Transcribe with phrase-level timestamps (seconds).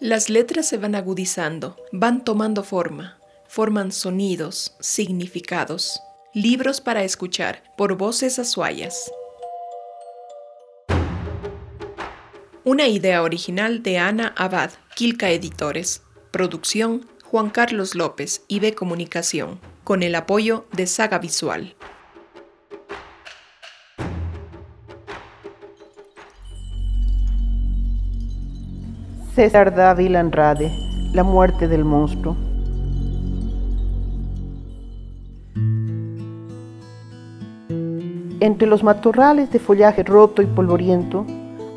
[0.00, 6.00] Las letras se van agudizando, van tomando forma, forman sonidos, significados.
[6.34, 9.12] Libros para escuchar por voces azuayas.
[12.64, 16.02] Una idea original de Ana Abad, Quilca Editores.
[16.32, 21.76] Producción Juan Carlos López, IB Comunicación, con el apoyo de Saga Visual.
[29.34, 30.70] César Dávila Andrade,
[31.12, 32.36] La muerte del monstruo.
[38.38, 41.26] Entre los matorrales de follaje roto y polvoriento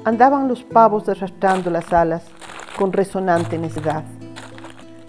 [0.06, 2.28] andaban los pavos arrastrando las alas
[2.78, 4.04] con resonante necedad.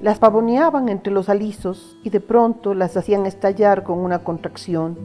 [0.01, 4.97] Las pavoneaban entre los alisos y de pronto las hacían estallar con una contracción,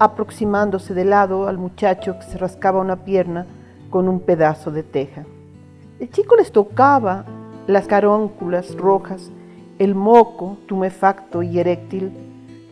[0.00, 3.46] aproximándose de lado al muchacho que se rascaba una pierna
[3.90, 5.24] con un pedazo de teja.
[6.00, 7.26] El chico les tocaba
[7.66, 9.30] las carónculas rojas,
[9.78, 12.10] el moco tumefacto y eréctil.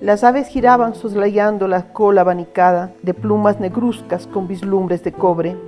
[0.01, 5.59] Las aves giraban soslayando la cola abanicada de plumas negruzcas con vislumbres de cobre,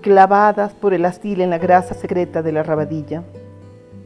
[0.00, 3.22] clavadas por el astil en la grasa secreta de la rabadilla.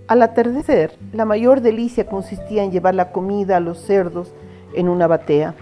[0.08, 4.32] Al atardecer, la mayor delicia consistía en llevar la comida a los cerdos
[4.74, 5.54] en una batea.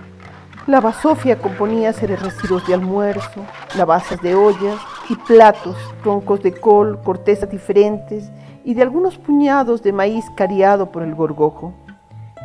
[0.67, 3.45] La basofia componía seres residuos de almuerzo,
[3.77, 8.31] lavazas de ollas y platos, troncos de col, cortezas diferentes
[8.65, 11.75] y de algunos puñados de maíz cariado por el gorgojo.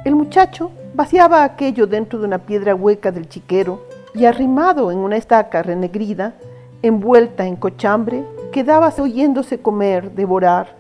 [0.06, 5.18] El muchacho vaciaba aquello dentro de una piedra hueca del chiquero y arrimado en una
[5.18, 6.36] estaca renegrida,
[6.82, 10.76] envuelta en cochambre, quedaba oyéndose comer, devorar.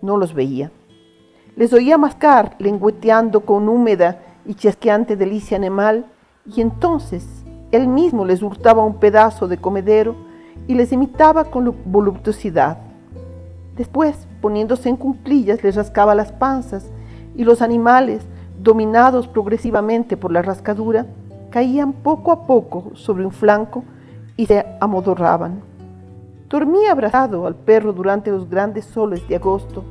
[0.00, 0.70] No los veía.
[1.56, 6.06] Les oía mascar, lengüeteando con húmeda y chasqueante delicia animal,
[6.46, 10.16] y entonces él mismo les hurtaba un pedazo de comedero
[10.66, 12.78] y les imitaba con voluptuosidad.
[13.76, 16.90] Después, poniéndose en cunclillas, les rascaba las panzas
[17.36, 18.22] y los animales,
[18.60, 21.06] dominados progresivamente por la rascadura,
[21.50, 23.84] caían poco a poco sobre un flanco
[24.36, 25.60] y se amodorraban.
[26.48, 29.84] Dormía abrazado al perro durante los grandes soles de agosto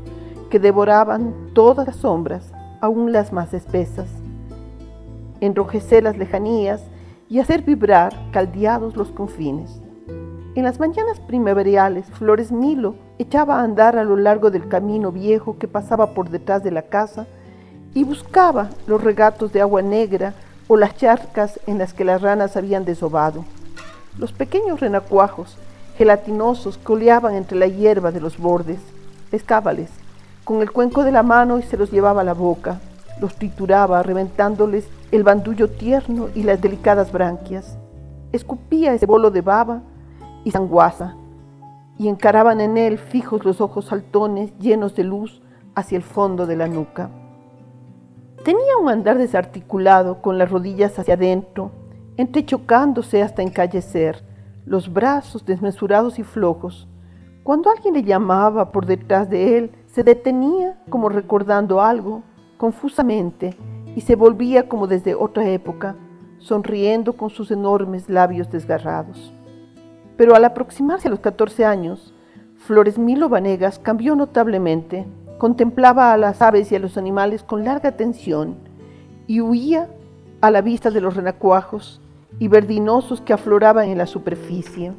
[0.50, 2.52] que devoraban todas las sombras,
[2.82, 4.22] aún las más espesas
[5.42, 6.84] enrojecer las lejanías
[7.28, 9.82] y hacer vibrar caldeados los confines.
[10.54, 15.58] En las mañanas primaverales, Flores Milo echaba a andar a lo largo del camino viejo
[15.58, 17.26] que pasaba por detrás de la casa
[17.94, 20.34] y buscaba los regatos de agua negra
[20.68, 23.46] o las charcas en las que las ranas habían desobado.
[24.18, 25.58] Los pequeños renacuajos
[25.98, 28.80] gelatinosos coleaban entre la hierba de los bordes.
[29.30, 29.90] Pescábales
[30.44, 32.82] con el cuenco de la mano y se los llevaba a la boca.
[33.22, 37.78] Los trituraba, reventándoles el bandullo tierno y las delicadas branquias.
[38.34, 39.82] Escupía ese bolo de baba
[40.44, 41.16] y sanguaza,
[41.97, 45.41] y encaraban en él fijos los ojos saltones llenos de luz
[45.75, 47.09] hacia el fondo de la nuca.
[48.44, 51.72] Tenía un andar desarticulado, con las rodillas hacia adentro,
[52.18, 54.24] entrechocándose hasta encallecer,
[54.66, 56.88] los brazos desmesurados y flojos.
[57.44, 62.23] Cuando alguien le llamaba por detrás de él, se detenía como recordando algo,
[62.58, 63.56] confusamente,
[63.96, 65.96] y se volvía como desde otra época,
[66.40, 69.34] sonriendo con sus enormes labios desgarrados.
[70.18, 72.14] Pero al aproximarse a los 14 años,
[72.58, 75.08] Flores Milo Vanegas cambió notablemente,
[75.38, 78.56] contemplaba a las aves y a los animales con larga atención
[79.26, 79.90] y huía
[80.42, 82.02] a la vista de los renacuajos
[82.40, 84.94] y verdinosos que afloraban en la superficie.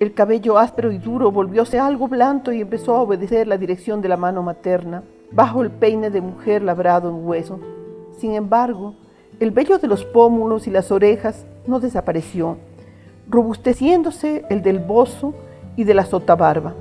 [0.00, 4.08] El cabello áspero y duro volvióse algo blando y empezó a obedecer la dirección de
[4.08, 7.60] la mano materna bajo el peine de mujer labrado en hueso.
[8.18, 8.96] Sin embargo,
[9.38, 12.58] el vello de los pómulos y las orejas no desapareció,
[13.32, 15.34] robusteciéndose el del bozo
[15.74, 16.74] y de la sotabarba.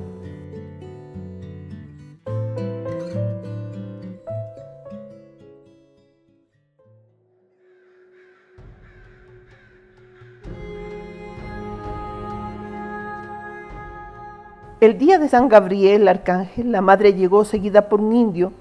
[14.82, 18.52] El día de San Gabriel Arcángel, la madre llegó seguida por un indio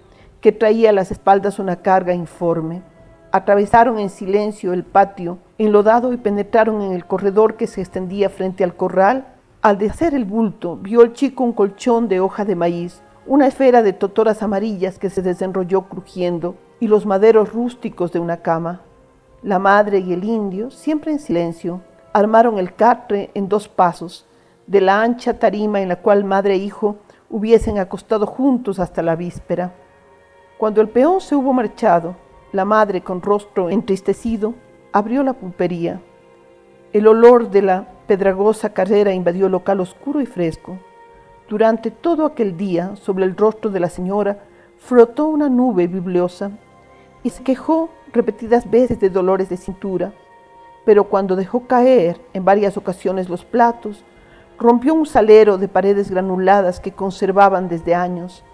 [0.40, 2.82] que traía a las espaldas una carga informe.
[3.32, 8.64] Atravesaron en silencio el patio enlodado y penetraron en el corredor que se extendía frente
[8.64, 9.26] al corral.
[9.60, 13.82] Al deshacer el bulto, vio el chico un colchón de hoja de maíz, una esfera
[13.82, 18.80] de totoras amarillas que se desenrolló crujiendo y los maderos rústicos de una cama.
[19.42, 21.82] La madre y el indio, siempre en silencio,
[22.14, 24.26] armaron el catre en dos pasos
[24.66, 26.96] de la ancha tarima en la cual madre e hijo
[27.28, 29.74] hubiesen acostado juntos hasta la víspera.
[30.56, 32.16] Cuando el peón se hubo marchado,
[32.52, 34.54] la madre, con rostro entristecido,
[34.92, 36.00] abrió la pulpería.
[36.92, 40.78] El olor de la pedragosa carrera invadió el local oscuro y fresco.
[41.48, 44.38] Durante todo aquel día, sobre el rostro de la señora,
[44.78, 46.50] frotó una nube bibliosa
[47.22, 50.12] y se quejó repetidas veces de dolores de cintura,
[50.84, 54.04] pero cuando dejó caer en varias ocasiones los platos,
[54.58, 58.44] rompió un salero de paredes granuladas que conservaban desde años,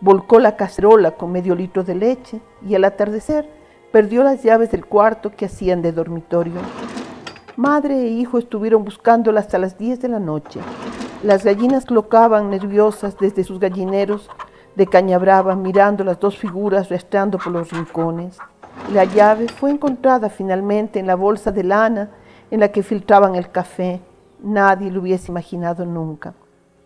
[0.00, 3.57] volcó la cacerola con medio litro de leche y al atardecer
[3.90, 6.60] perdió las llaves del cuarto que hacían de dormitorio.
[7.56, 10.60] Madre e hijo estuvieron buscándola hasta las 10 de la noche.
[11.22, 14.28] Las gallinas clocaban nerviosas desde sus gallineros
[14.76, 18.38] de caña brava, mirando las dos figuras rastreando por los rincones.
[18.92, 22.10] La llave fue encontrada finalmente en la bolsa de lana
[22.50, 24.00] en la que filtraban el café.
[24.40, 26.34] Nadie lo hubiese imaginado nunca.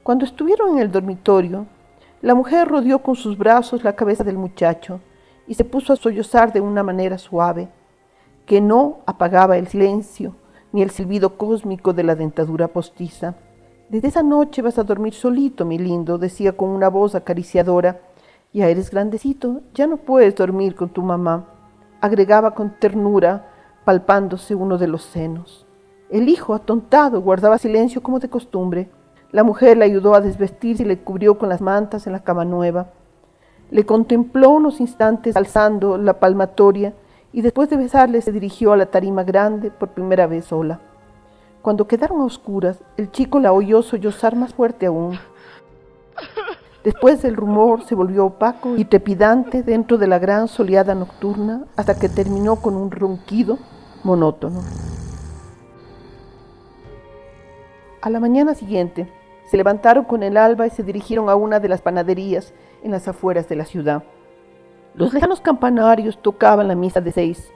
[0.02, 1.66] Cuando estuvieron en el dormitorio,
[2.22, 5.00] la mujer rodeó con sus brazos la cabeza del muchacho
[5.46, 7.68] y se puso a sollozar de una manera suave,
[8.46, 10.34] que no apagaba el silencio
[10.72, 13.34] ni el silbido cósmico de la dentadura postiza.
[13.88, 18.00] Desde esa noche vas a dormir solito, mi lindo, decía con una voz acariciadora.
[18.52, 21.46] Ya eres grandecito, ya no puedes dormir con tu mamá,
[22.00, 23.48] agregaba con ternura,
[23.84, 25.66] palpándose uno de los senos.
[26.10, 28.90] El hijo, atontado, guardaba silencio como de costumbre.
[29.30, 32.44] La mujer le ayudó a desvestirse y le cubrió con las mantas en la cama
[32.44, 32.90] nueva.
[33.72, 36.92] Le contempló unos instantes alzando la palmatoria
[37.32, 40.78] y después de besarle se dirigió a la tarima grande por primera vez sola.
[41.62, 45.18] Cuando quedaron a oscuras, el chico la oyó sollozar más fuerte aún.
[46.84, 51.98] Después el rumor se volvió opaco y trepidante dentro de la gran soleada nocturna hasta
[51.98, 53.58] que terminó con un ronquido
[54.04, 54.60] monótono.
[58.02, 59.10] A la mañana siguiente,
[59.52, 63.06] se levantaron con el alba y se dirigieron a una de las panaderías en las
[63.06, 64.02] afueras de la ciudad.
[64.94, 67.52] Los lejanos campanarios tocaban la misa de seis.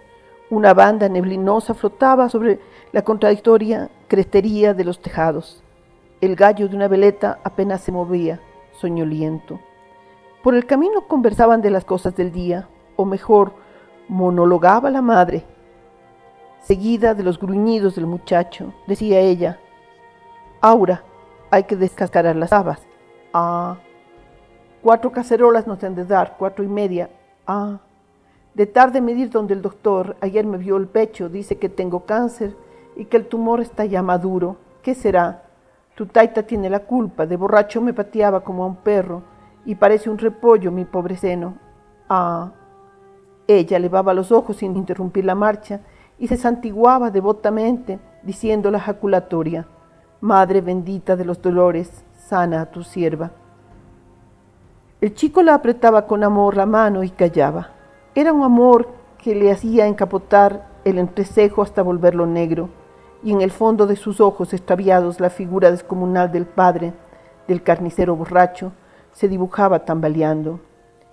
[0.50, 2.60] Una banda neblinosa flotaba sobre
[2.92, 5.62] la contradictoria crestería de los tejados.
[6.20, 8.40] El gallo de una veleta apenas se movía,
[8.72, 9.58] soñoliento.
[10.42, 13.54] Por el camino conversaban de las cosas del día, o mejor,
[14.06, 15.46] monologaba la madre.
[16.60, 19.58] Seguida de los gruñidos del muchacho, decía ella,
[20.60, 21.02] Aura,
[21.50, 22.86] hay que descascarar las habas.
[23.32, 23.76] Ah.
[24.82, 27.10] Cuatro cacerolas nos han de dar, cuatro y media.
[27.46, 27.80] Ah.
[28.54, 32.56] De tarde medir donde el doctor, ayer me vio el pecho, dice que tengo cáncer
[32.96, 34.56] y que el tumor está ya maduro.
[34.82, 35.42] ¿Qué será?
[35.94, 39.22] Tu taita tiene la culpa, de borracho me pateaba como a un perro
[39.64, 41.58] y parece un repollo mi pobre seno.
[42.08, 42.52] Ah.
[43.48, 45.80] Ella levaba los ojos sin interrumpir la marcha
[46.18, 49.66] y se santiguaba devotamente, diciendo la jaculatoria,
[50.26, 53.30] Madre bendita de los dolores, sana a tu sierva.
[55.00, 57.68] El chico la apretaba con amor la mano y callaba.
[58.12, 58.88] Era un amor
[59.18, 62.70] que le hacía encapotar el entrecejo hasta volverlo negro,
[63.22, 66.92] y en el fondo de sus ojos extraviados la figura descomunal del padre,
[67.46, 68.72] del carnicero borracho,
[69.12, 70.58] se dibujaba tambaleando.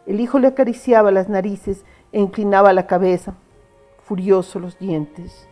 [0.07, 3.35] El hijo le acariciaba las narices e inclinaba la cabeza,
[4.01, 5.47] furioso los dientes.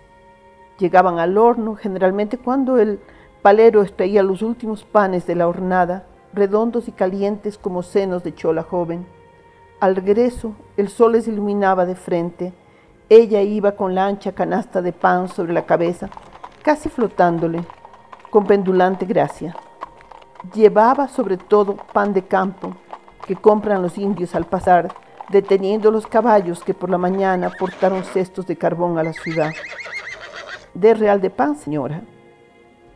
[0.80, 3.00] Llegaban al horno generalmente cuando el
[3.42, 8.64] palero extraía los últimos panes de la hornada, redondos y calientes como senos de chola
[8.64, 9.06] joven.
[9.80, 12.54] Al regreso, el sol les iluminaba de frente.
[13.10, 16.10] Ella iba con la ancha canasta de pan sobre la cabeza,
[16.62, 17.66] casi flotándole,
[18.30, 19.56] con pendulante gracia.
[20.54, 22.76] Llevaba sobre todo pan de campo
[23.26, 24.94] que compran los indios al pasar,
[25.30, 29.52] deteniendo los caballos que por la mañana portaron cestos de carbón a la ciudad.
[30.74, 32.02] De real de pan, señora.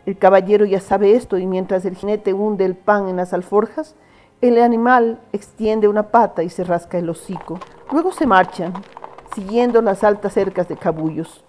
[0.05, 3.95] El caballero ya sabe esto y mientras el jinete hunde el pan en las alforjas,
[4.41, 7.59] el animal extiende una pata y se rasca el hocico.
[7.91, 8.73] Luego se marchan,
[9.33, 11.43] siguiendo las altas cercas de cabullos.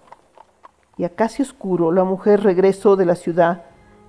[0.96, 3.64] Y a casi oscuro la mujer regresó de la ciudad.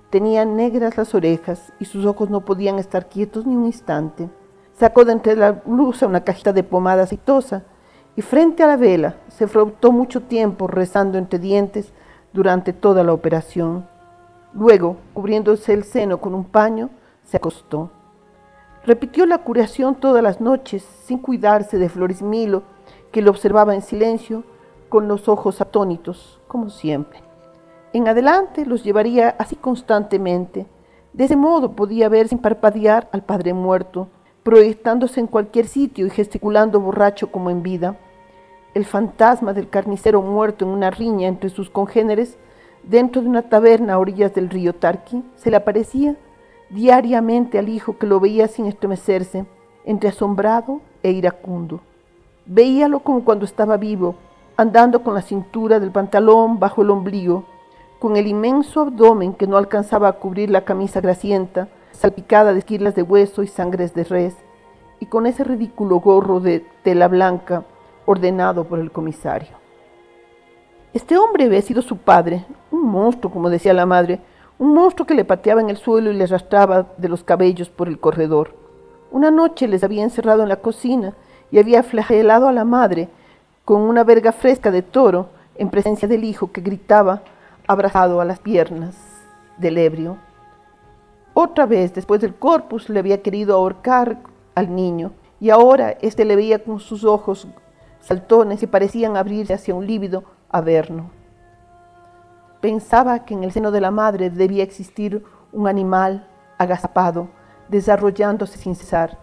[0.08, 4.30] Tenía negras las orejas y sus ojos no podían estar quietos ni un instante.
[4.78, 7.64] Sacó de entre la blusa una cajita de pomada aceitosa
[8.16, 11.92] y frente a la vela se frotó mucho tiempo rezando entre dientes
[12.32, 13.97] durante toda la operación.
[14.58, 16.90] Luego, cubriéndose el seno con un paño,
[17.22, 17.90] se acostó.
[18.84, 22.64] Repitió la curación todas las noches, sin cuidarse de Florismilo,
[23.12, 24.42] que lo observaba en silencio,
[24.88, 27.20] con los ojos atónitos, como siempre.
[27.92, 30.66] En adelante los llevaría así constantemente.
[31.12, 34.08] De ese modo podía ver sin parpadear al padre muerto,
[34.42, 37.96] proyectándose en cualquier sitio y gesticulando borracho como en vida.
[38.74, 42.38] El fantasma del carnicero muerto en una riña entre sus congéneres,
[42.82, 46.16] dentro de una taberna a orillas del río Tarqui, se le aparecía
[46.70, 49.46] diariamente al hijo que lo veía sin estremecerse,
[49.84, 51.80] entre asombrado e iracundo.
[52.46, 54.14] Veíalo como cuando estaba vivo,
[54.56, 57.44] andando con la cintura del pantalón bajo el ombligo,
[57.98, 62.94] con el inmenso abdomen que no alcanzaba a cubrir la camisa grasienta, salpicada de esquilas
[62.94, 64.36] de hueso y sangres de res,
[65.00, 67.64] y con ese ridículo gorro de tela blanca
[68.06, 69.67] ordenado por el comisario.
[70.94, 74.20] Este hombre había sido su padre, un monstruo, como decía la madre,
[74.58, 77.88] un monstruo que le pateaba en el suelo y le arrastraba de los cabellos por
[77.88, 78.54] el corredor.
[79.10, 81.12] Una noche les había encerrado en la cocina
[81.50, 83.08] y había flagelado a la madre
[83.66, 87.22] con una verga fresca de toro en presencia del hijo que gritaba
[87.66, 88.96] abrazado a las piernas
[89.58, 90.16] del ebrio.
[91.34, 94.18] Otra vez, después del corpus, le había querido ahorcar
[94.54, 97.46] al niño y ahora éste le veía con sus ojos
[98.00, 101.10] saltones y parecían abrirse hacia un lívido averno.
[102.60, 106.26] Pensaba que en el seno de la madre debía existir un animal
[106.58, 107.28] agazapado,
[107.68, 109.18] desarrollándose sin cesar.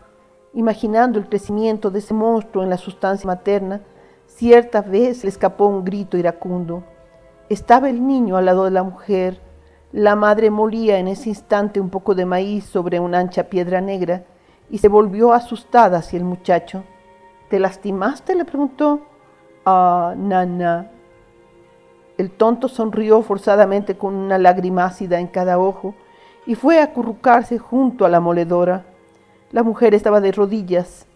[0.53, 3.81] Imaginando el crecimiento de ese monstruo en la sustancia materna,
[4.27, 6.83] cierta vez le escapó un grito iracundo.
[7.49, 9.41] Estaba el niño al lado de la mujer.
[9.91, 14.23] La madre molía en ese instante un poco de maíz sobre una ancha piedra negra
[14.69, 16.83] y se volvió asustada hacia el muchacho.
[17.49, 18.33] ¿Te lastimaste?
[18.33, 19.01] le preguntó.
[19.65, 20.89] Ah, nana,
[22.17, 25.95] el tonto sonrió forzadamente con una lágrima ácida en cada ojo
[26.45, 28.85] y fue a acurrucarse junto a la moledora.
[29.51, 31.07] La mujer estaba de rodillas,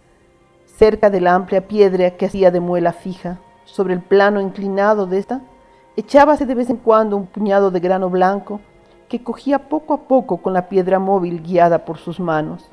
[0.65, 3.39] cerca de la amplia piedra que hacía de muela fija.
[3.65, 5.41] Sobre el plano inclinado de esta,
[5.95, 8.59] echábase de vez en cuando un puñado de grano blanco
[9.07, 12.69] que cogía poco a poco con la piedra móvil guiada por sus manos.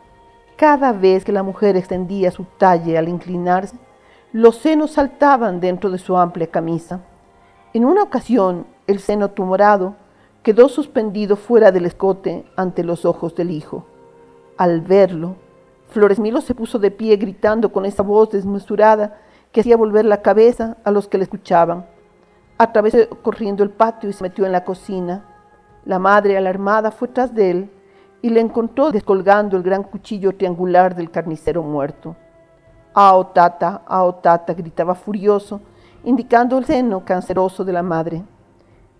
[0.56, 3.76] Cada vez que la mujer extendía su talle al inclinarse,
[4.32, 7.00] los senos saltaban dentro de su amplia camisa.
[7.76, 9.96] En una ocasión, el seno tumorado
[10.42, 13.84] quedó suspendido fuera del escote ante los ojos del hijo.
[14.56, 15.36] Al verlo,
[15.90, 19.18] Floresmilo se puso de pie gritando con esa voz desmesurada
[19.52, 21.84] que hacía volver la cabeza a los que le escuchaban.
[22.56, 25.26] Atravesó corriendo el patio y se metió en la cocina.
[25.84, 27.70] La madre, alarmada, fue tras de él
[28.22, 32.16] y le encontró descolgando el gran cuchillo triangular del carnicero muerto.
[32.94, 33.82] ¡Ao tata!
[33.86, 34.54] ¡Ao tata!
[34.54, 35.60] gritaba furioso
[36.04, 38.22] indicando el seno canceroso de la madre.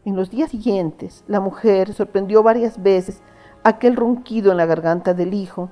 [0.04, 3.22] En los días siguientes, la mujer sorprendió varias veces
[3.64, 5.70] aquel ronquido en la garganta del hijo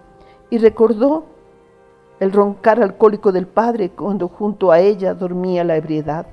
[0.50, 1.26] y recordó
[2.21, 6.26] el roncar alcohólico del padre cuando junto a ella dormía la ebriedad.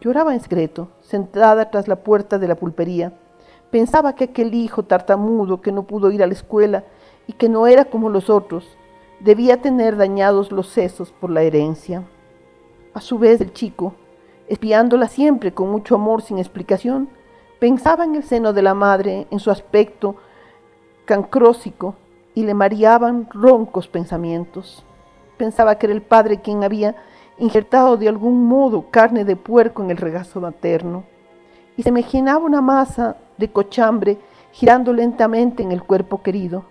[0.00, 3.12] Lloraba en secreto, sentada tras la puerta de la pulpería.
[3.70, 6.84] Pensaba que aquel hijo tartamudo que no pudo ir a la escuela
[7.26, 8.66] y que no era como los otros,
[9.20, 12.04] debía tener dañados los sesos por la herencia.
[12.92, 13.94] A su vez, el chico,
[14.48, 17.08] espiándola siempre con mucho amor sin explicación,
[17.60, 20.16] pensaba en el seno de la madre, en su aspecto
[21.04, 21.94] cancrósico,
[22.34, 24.84] y le mareaban roncos pensamientos.
[25.36, 26.96] Pensaba que era el padre quien había
[27.38, 31.04] injertado de algún modo carne de puerco en el regazo materno,
[31.76, 34.18] y se imaginaba una masa de cochambre
[34.52, 36.64] girando lentamente en el cuerpo querido,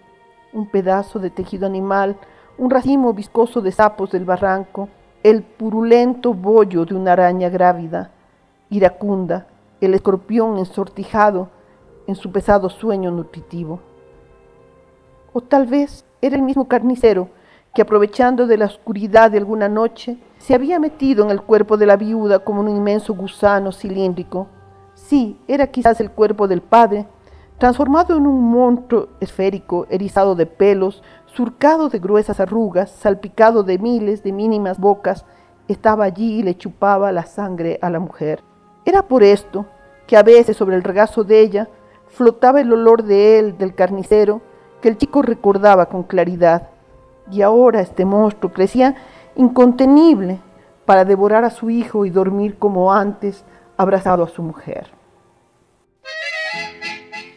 [0.53, 2.17] un pedazo de tejido animal,
[2.57, 4.89] un racimo viscoso de sapos del barranco,
[5.23, 8.11] el purulento bollo de una araña grávida,
[8.69, 9.47] iracunda,
[9.81, 11.49] el escorpión ensortijado
[12.07, 13.81] en su pesado sueño nutritivo.
[15.33, 17.29] O tal vez era el mismo carnicero
[17.73, 21.85] que aprovechando de la oscuridad de alguna noche se había metido en el cuerpo de
[21.85, 24.47] la viuda como un inmenso gusano cilíndrico.
[24.95, 27.05] Sí, era quizás el cuerpo del padre,
[27.57, 34.23] transformado en un monstruo esférico, erizado de pelos, surcado de gruesas arrugas, salpicado de miles
[34.23, 35.25] de mínimas bocas,
[35.67, 38.41] estaba allí y le chupaba la sangre a la mujer.
[38.85, 39.65] Era por esto
[40.07, 41.69] que a veces sobre el regazo de ella
[42.07, 44.41] flotaba el olor de él, del carnicero,
[44.81, 46.69] que el chico recordaba con claridad.
[47.31, 48.95] Y ahora este monstruo crecía
[49.35, 50.39] incontenible
[50.85, 53.45] para devorar a su hijo y dormir como antes,
[53.77, 54.87] abrazado a su mujer.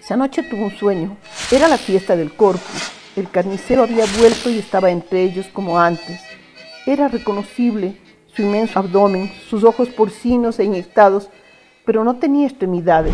[0.00, 1.16] Esa noche tuvo un sueño.
[1.50, 2.91] Era la fiesta del corpus.
[3.14, 6.22] El carnicero había vuelto y estaba entre ellos como antes.
[6.86, 11.28] Era reconocible su inmenso abdomen, sus ojos porcinos e inyectados,
[11.84, 13.12] pero no tenía extremidades.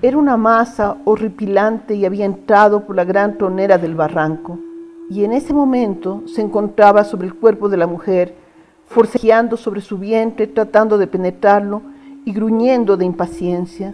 [0.00, 4.60] Era una masa horripilante y había entrado por la gran tronera del barranco.
[5.10, 8.36] Y en ese momento se encontraba sobre el cuerpo de la mujer,
[8.86, 11.82] forcejeando sobre su vientre, tratando de penetrarlo
[12.24, 13.92] y gruñendo de impaciencia.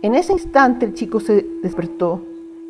[0.00, 2.22] En ese instante el chico se despertó.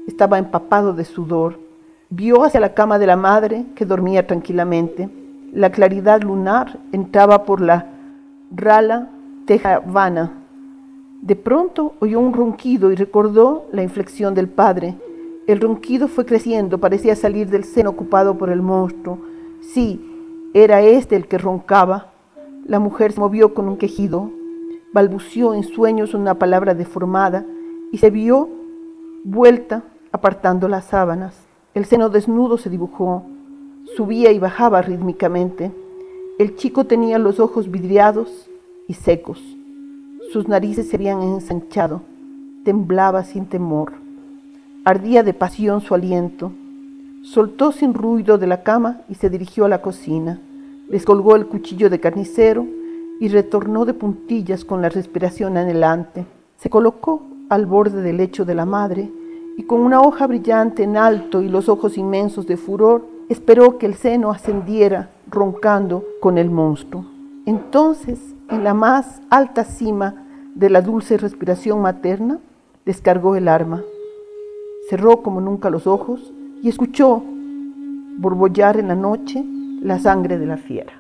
[0.08, 1.67] Estaba empapado de sudor.
[2.10, 5.10] Vio hacia la cama de la madre, que dormía tranquilamente.
[5.52, 7.86] La claridad lunar entraba por la
[8.50, 9.10] rala
[9.44, 10.32] tejavana.
[11.20, 14.96] De pronto oyó un ronquido y recordó la inflexión del padre.
[15.46, 19.18] El ronquido fue creciendo, parecía salir del seno ocupado por el monstruo.
[19.60, 20.00] Sí,
[20.54, 22.12] era este el que roncaba.
[22.66, 24.30] La mujer se movió con un quejido,
[24.94, 27.44] balbució en sueños una palabra deformada
[27.92, 28.48] y se vio
[29.24, 31.47] vuelta apartando las sábanas.
[31.78, 33.22] El seno desnudo se dibujó,
[33.96, 35.70] subía y bajaba rítmicamente.
[36.36, 38.50] El chico tenía los ojos vidriados
[38.88, 39.40] y secos.
[40.32, 42.02] Sus narices se habían ensanchado.
[42.64, 43.92] Temblaba sin temor.
[44.84, 46.50] Ardía de pasión su aliento.
[47.22, 50.40] Soltó sin ruido de la cama y se dirigió a la cocina.
[50.90, 52.66] Descolgó el cuchillo de carnicero
[53.20, 56.26] y retornó de puntillas con la respiración anhelante.
[56.56, 59.12] Se colocó al borde del lecho de la madre
[59.58, 63.86] y con una hoja brillante en alto y los ojos inmensos de furor, esperó que
[63.86, 67.04] el seno ascendiera roncando con el monstruo.
[67.44, 70.24] Entonces, en la más alta cima
[70.54, 72.38] de la dulce respiración materna,
[72.86, 73.82] descargó el arma.
[74.88, 77.20] Cerró como nunca los ojos y escuchó
[78.18, 79.44] borbollar en la noche
[79.82, 80.97] la sangre de la fiera.